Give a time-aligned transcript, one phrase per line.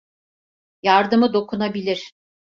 [0.83, 2.13] Yardımı dokunabilir.